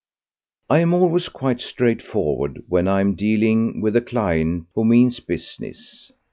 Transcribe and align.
I 0.67 0.79
am 0.79 0.95
always 0.95 1.29
quite 1.29 1.61
straightforward 1.61 2.63
when 2.67 2.87
I 2.87 3.01
am 3.01 3.13
dealing 3.13 3.81
with 3.81 3.95
a 3.95 4.01
client 4.01 4.65
who 4.73 4.83
means 4.83 5.19
business. 5.19 6.11